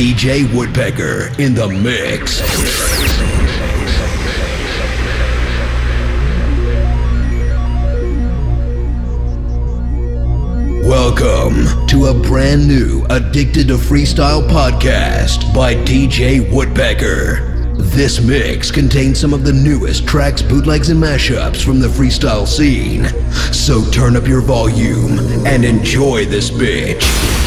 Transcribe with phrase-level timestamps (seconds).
[0.00, 2.40] DJ Woodpecker in the mix.
[10.88, 17.74] Welcome to a brand new Addicted to Freestyle podcast by DJ Woodpecker.
[17.76, 23.04] This mix contains some of the newest tracks, bootlegs, and mashups from the freestyle scene.
[23.52, 27.39] So turn up your volume and enjoy this bitch.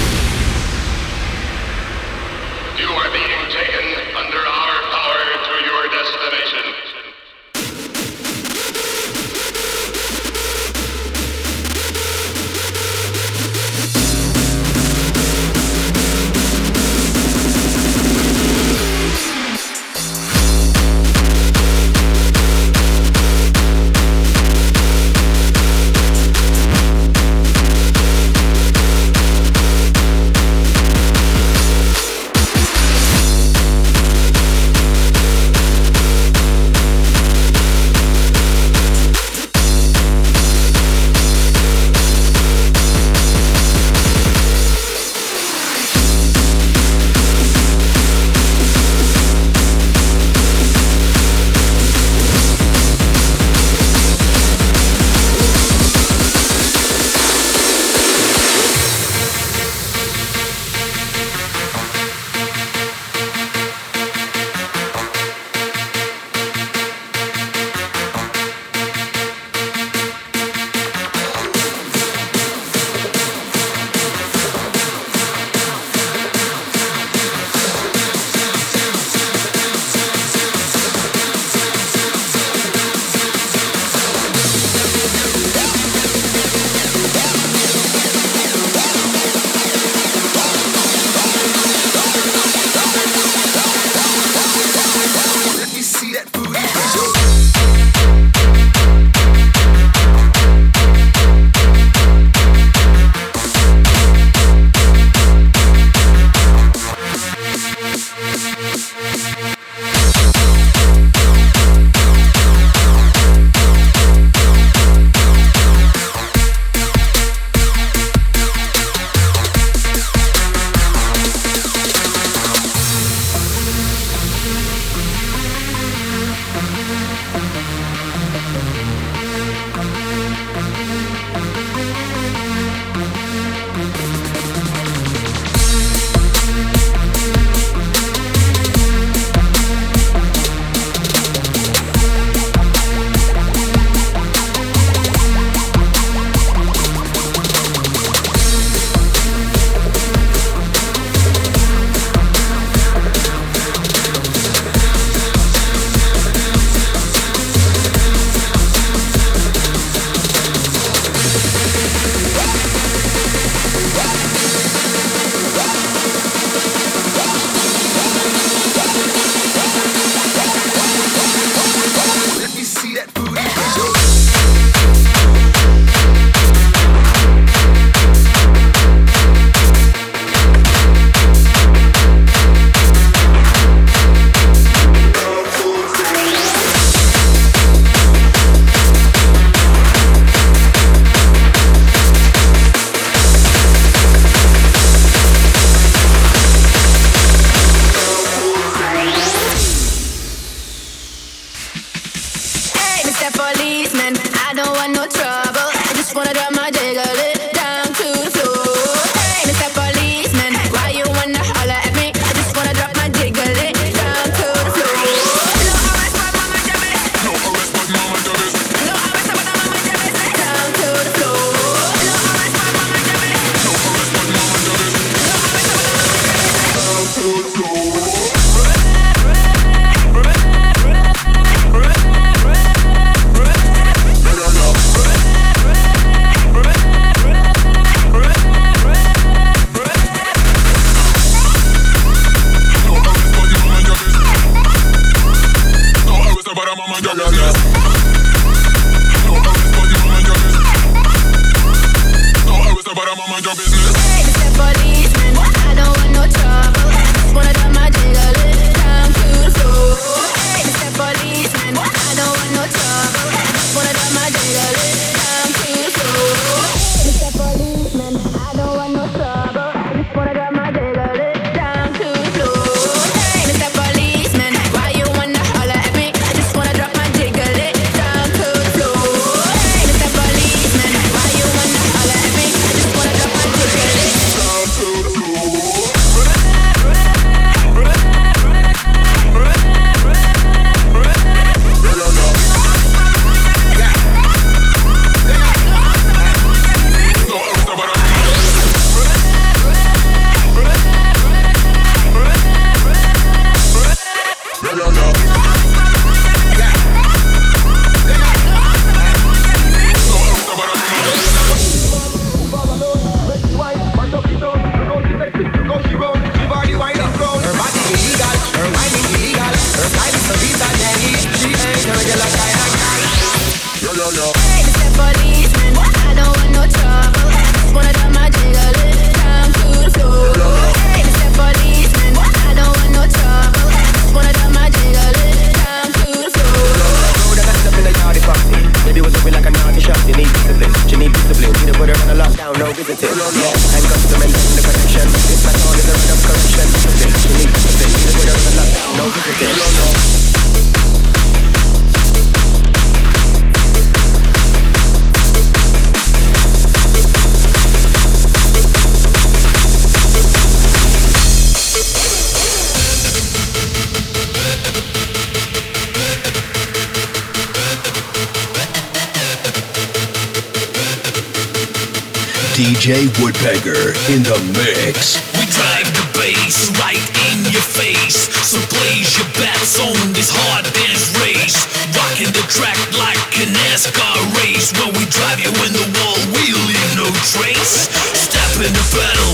[373.44, 375.20] In the mix.
[375.36, 378.32] We drive the bass right in your face.
[378.40, 381.68] So blaze your bets on this hard dance race.
[381.92, 384.72] Rocking the track like an NASCAR race.
[384.80, 387.92] When we drive you in the wall, we leave no trace.
[388.16, 389.33] Step in the pedal.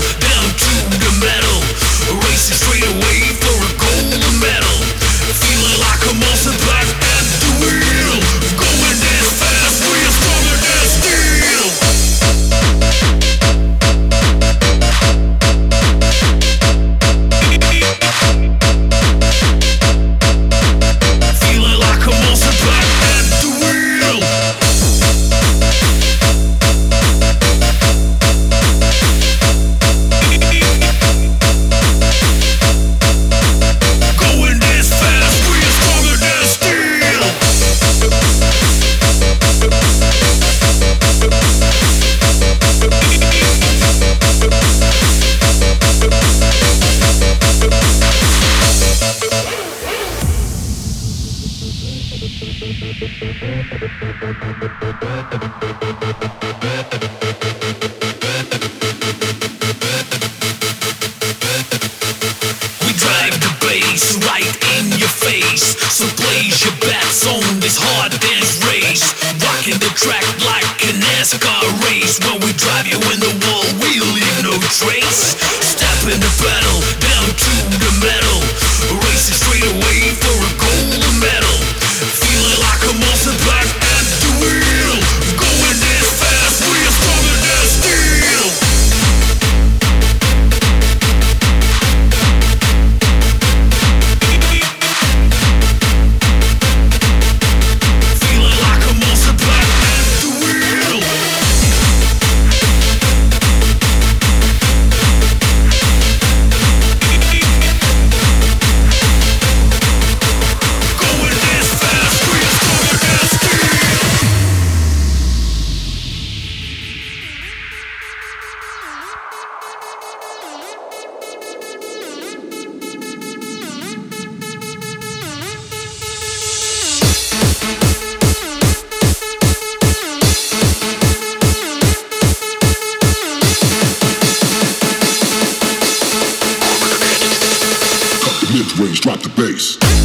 [138.78, 139.99] waves, drop the bass.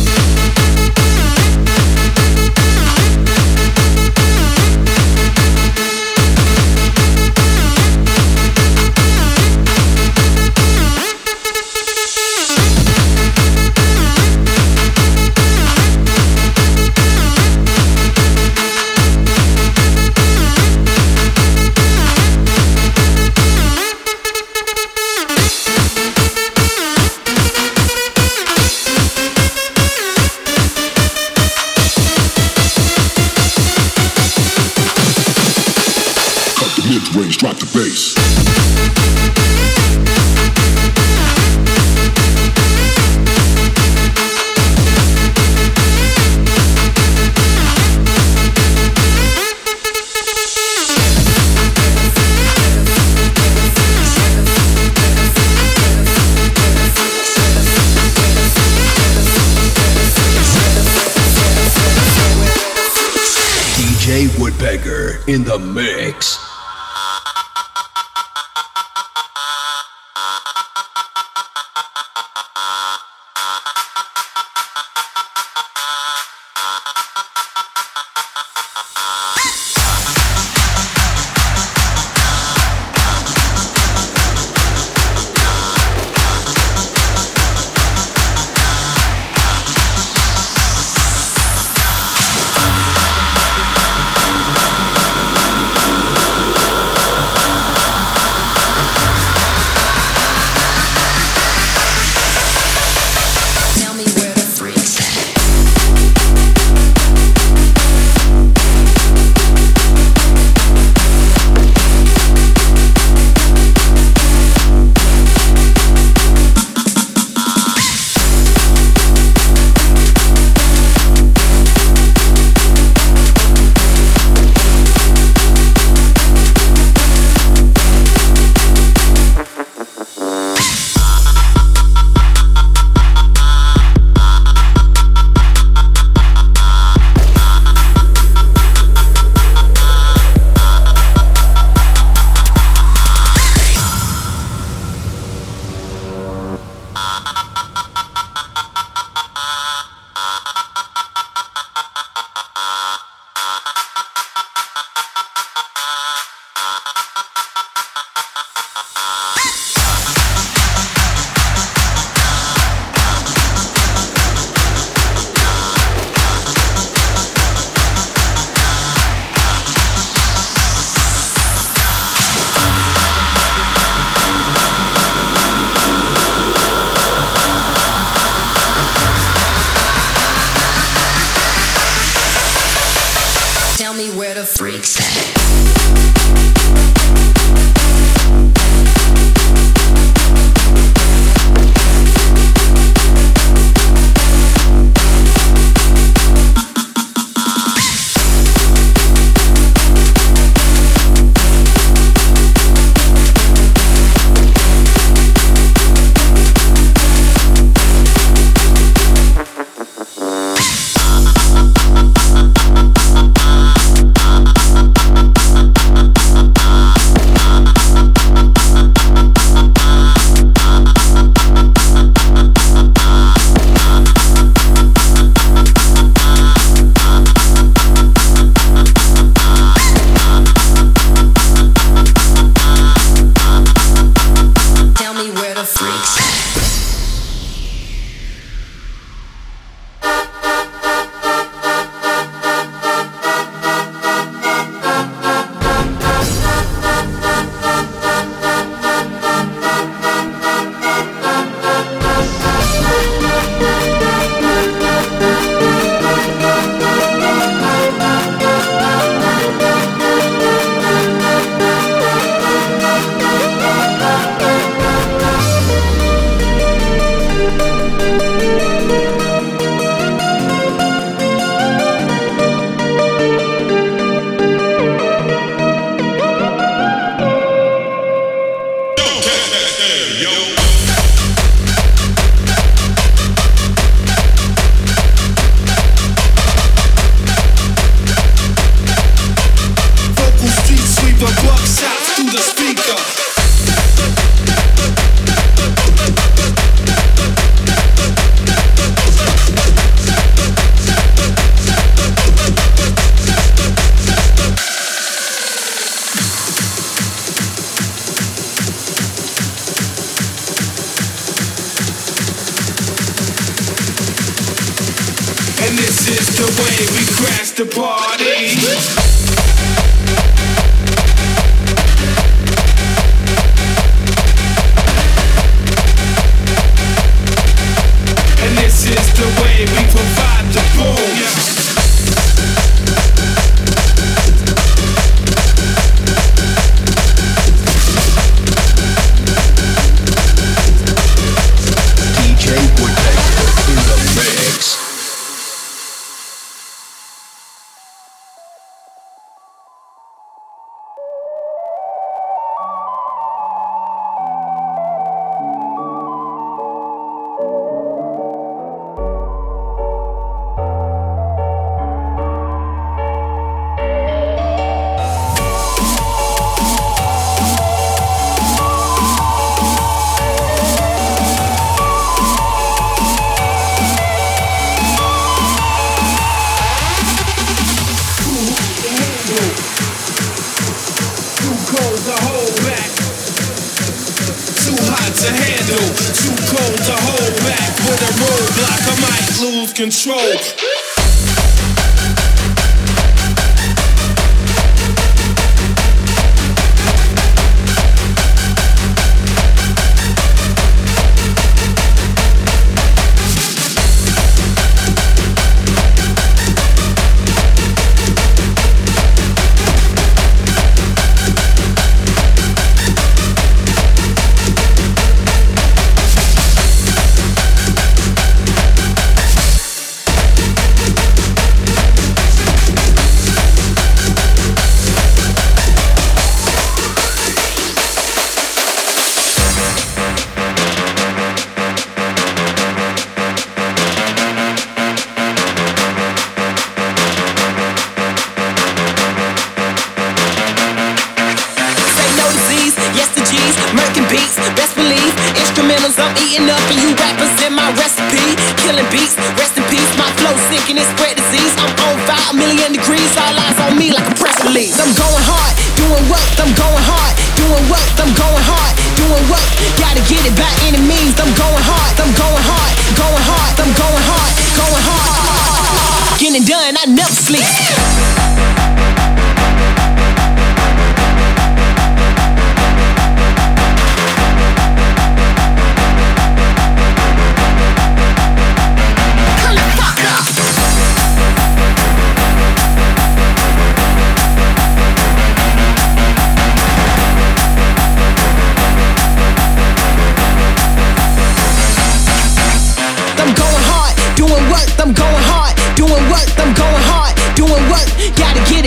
[445.96, 448.36] I'm eating up and you rappers in my recipe.
[448.60, 449.88] Killing beats, rest in peace.
[449.96, 451.56] My flow sinking, it spread disease.
[451.56, 453.12] I'm on fire, a million degrees.
[453.16, 454.76] All eyes on me like a press release.
[454.76, 459.48] I'm going hard, doing work, I'm going hard, doing work, I'm going hard, doing work.
[459.80, 461.16] Gotta get it by any means.
[461.16, 466.20] I'm going hard, I'm going hard, going hard, I'm going hard, going hard.
[466.20, 468.25] Getting done, I never sleep.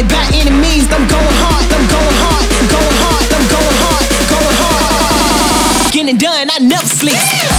[0.03, 0.87] with by any means.
[0.91, 5.93] I'm going hard, I'm going hard, going hard, I'm going hard, going hard.
[5.93, 7.58] Getting done, I never sleep.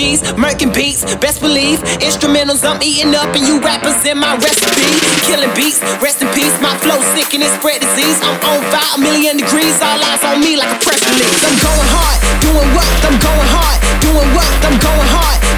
[0.00, 1.04] G's, murking beats.
[1.20, 4.88] Best believe, instrumentals I'm eating up, and you rappers in my recipe.
[5.28, 6.56] Killing beats, rest in peace.
[6.64, 8.16] My flow sick and it spread disease.
[8.24, 9.76] I'm on fire, a million degrees.
[9.84, 11.44] All eyes on me like a press release.
[11.44, 12.88] I'm going hard, doing what?
[13.04, 14.48] I'm going hard, doing what?
[14.64, 15.49] I'm going hard.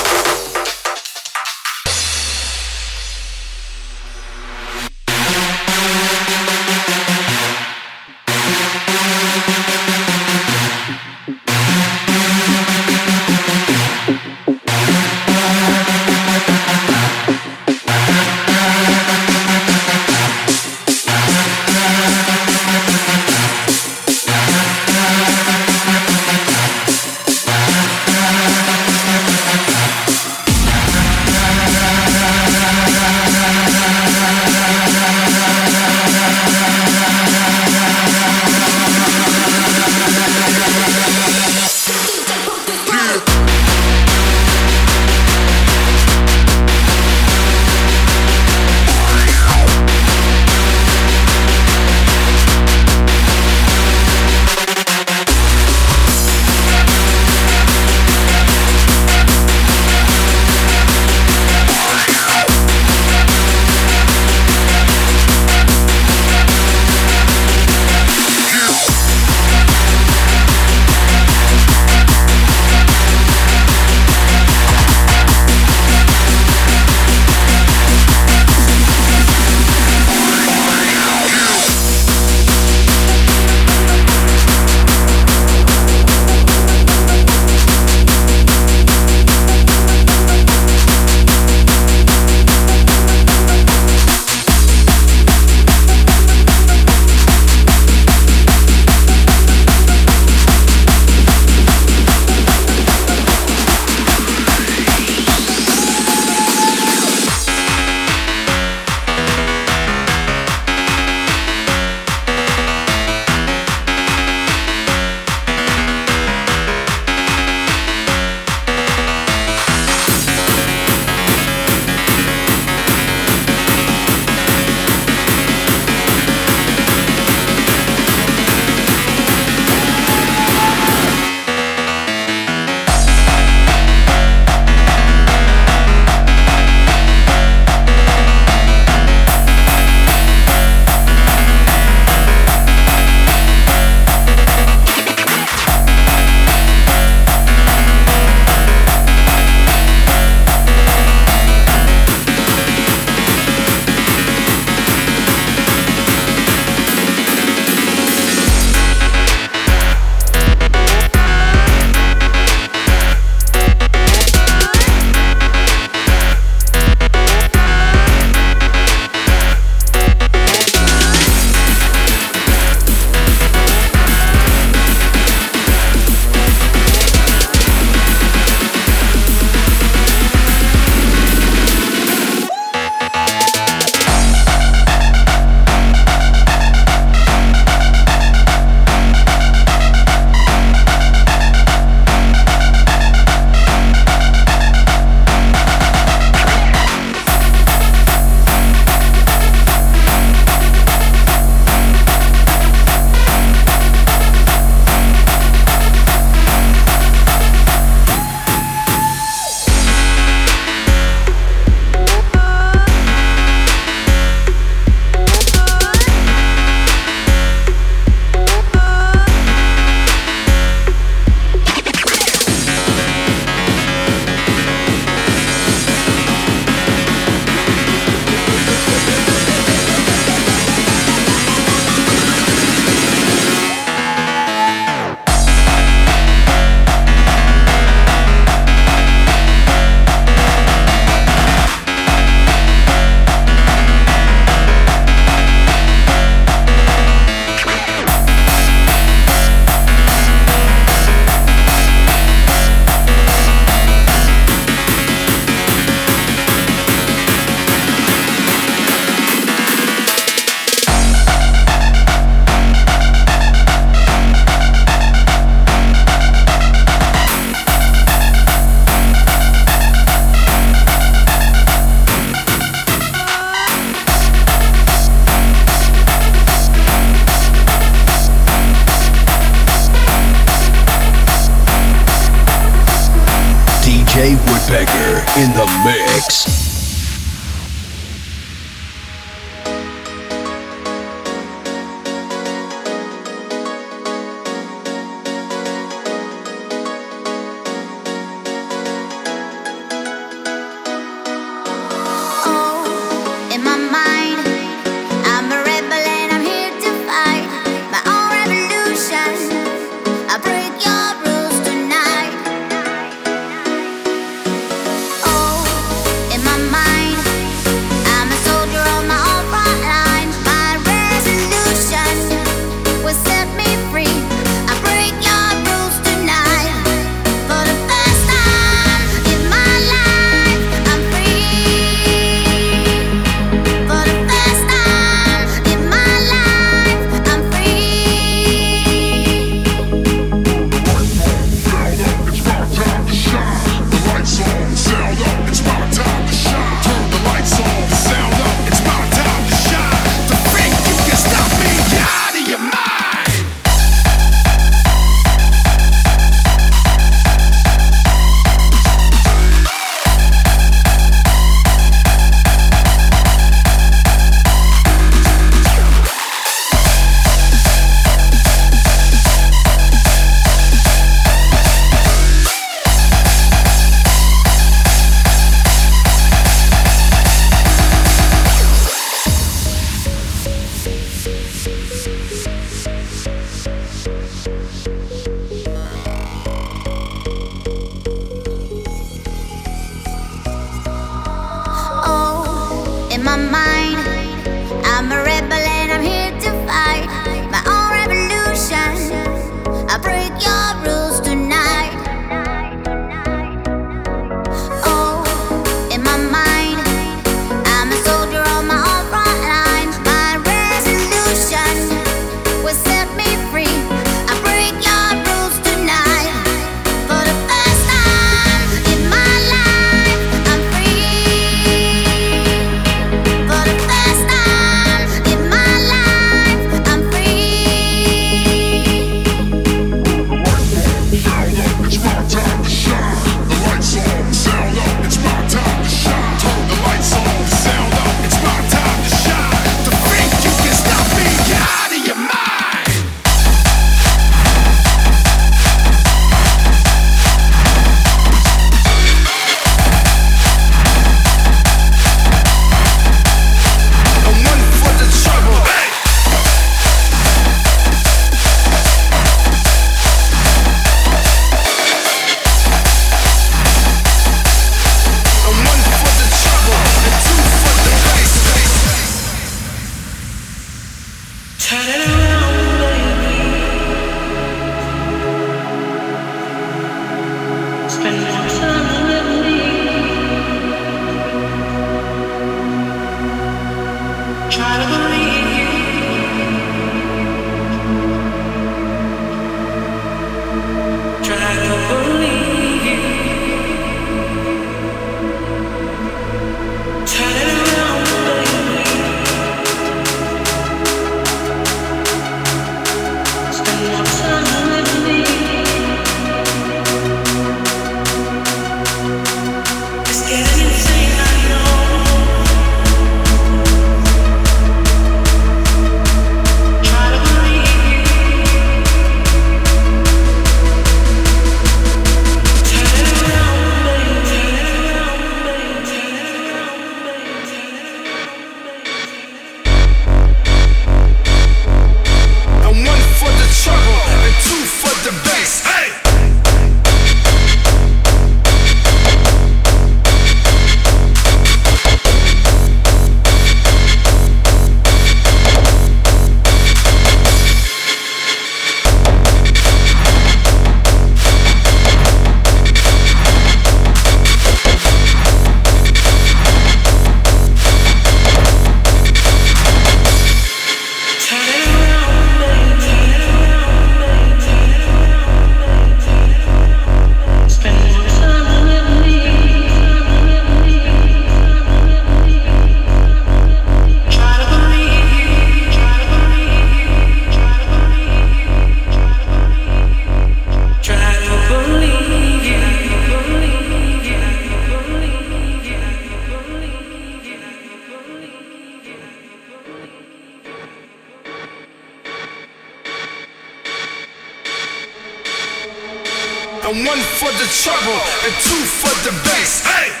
[596.63, 599.65] And one for the trouble, and two for the bass.
[599.65, 600.00] Hey!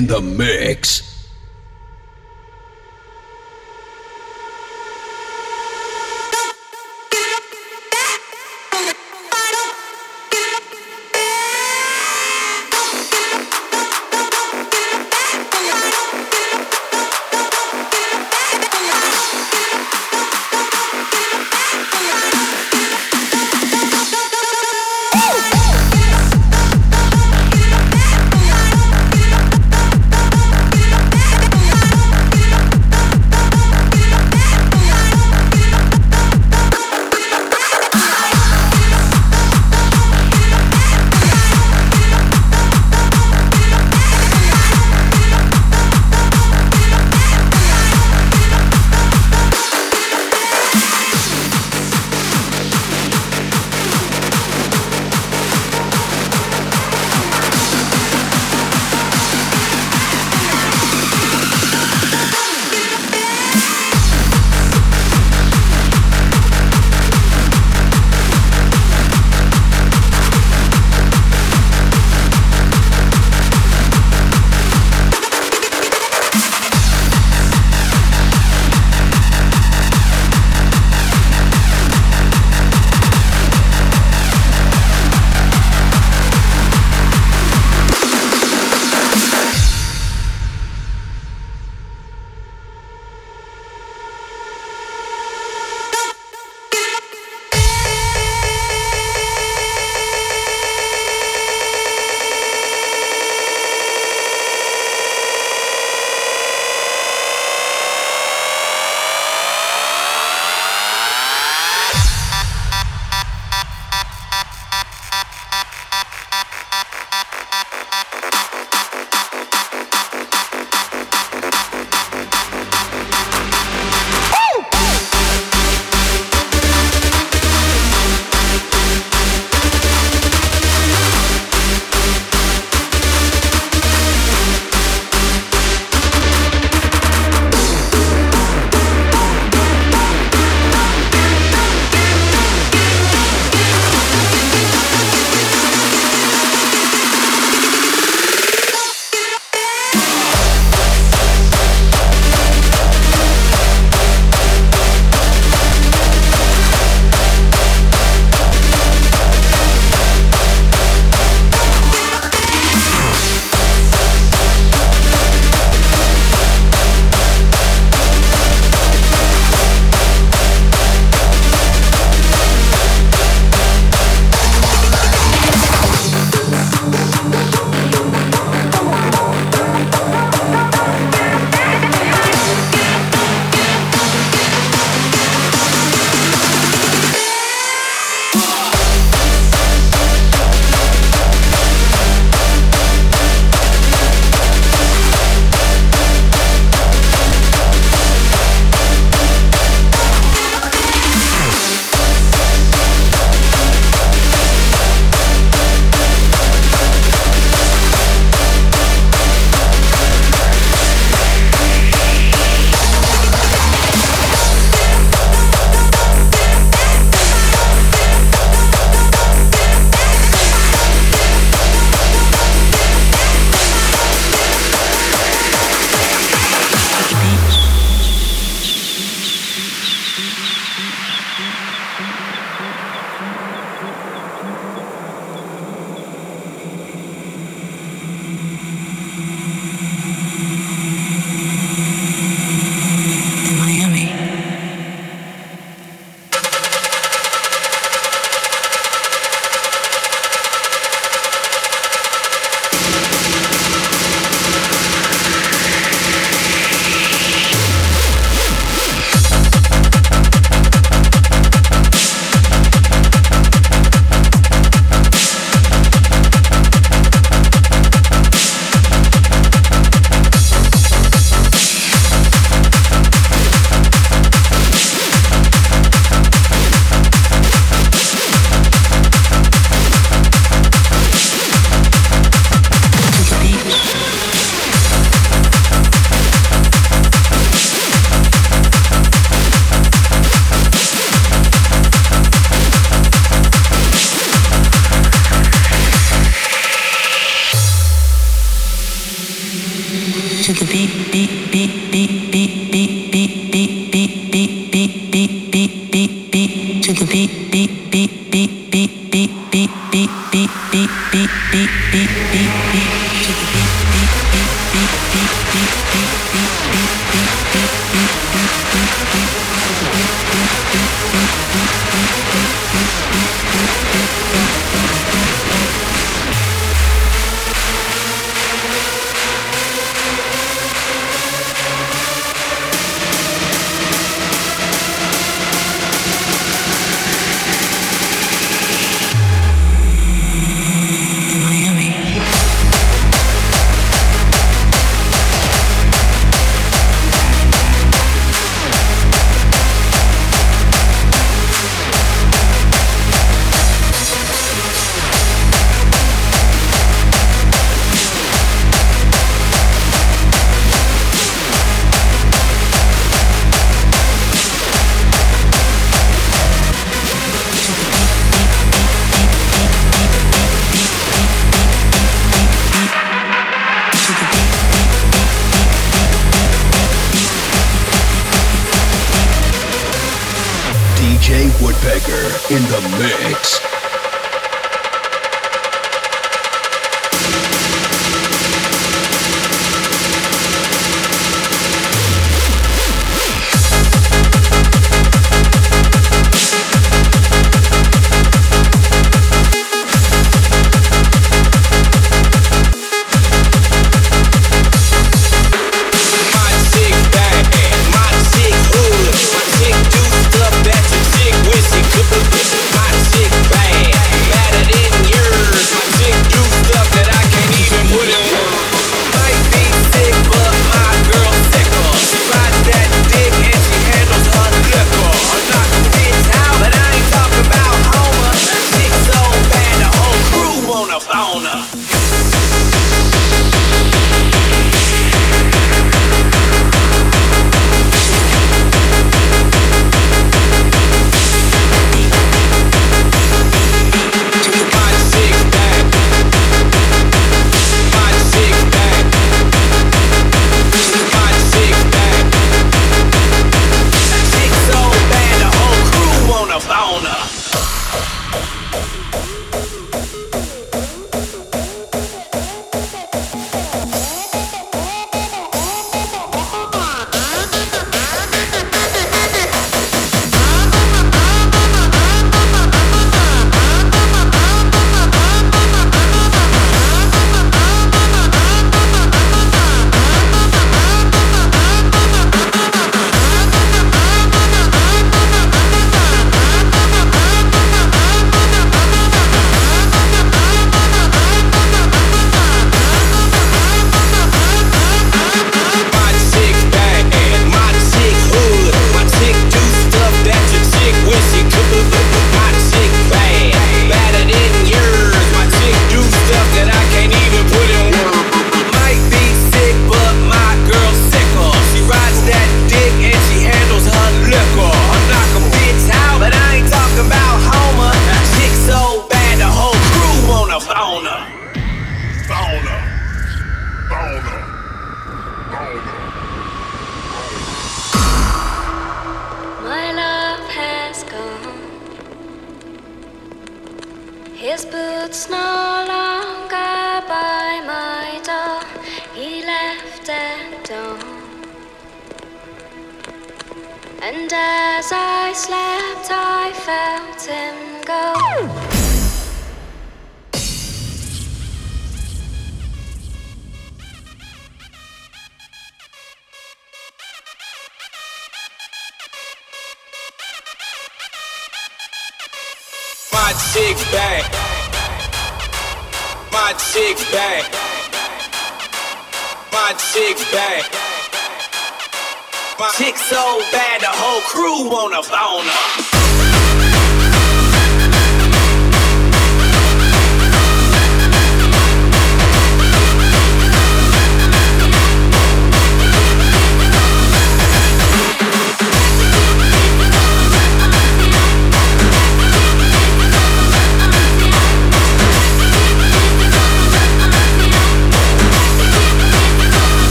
[0.00, 0.49] In the mix.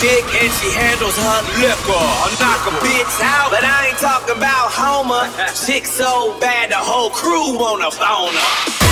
[0.00, 1.92] dick and she handles her liquor.
[1.94, 5.26] I knock a bitch out, but I ain't talking about Homer.
[5.66, 8.87] Chick so bad the whole crew want a her.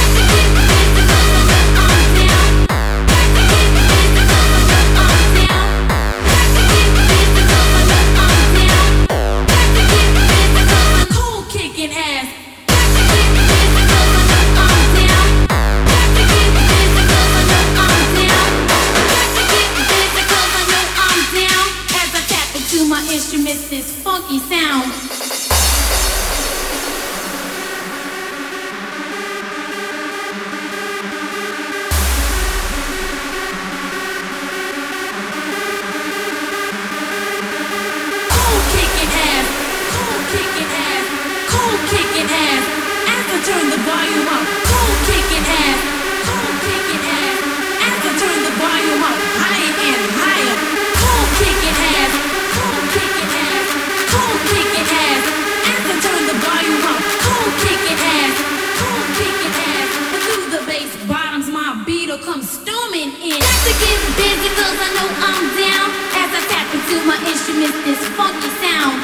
[67.06, 68.98] my instrument this funky sound.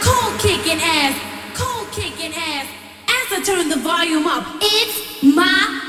[0.00, 1.18] Cold kicking ass,
[1.58, 2.66] cold kicking ass.
[3.08, 5.79] As I turn the volume up, it's my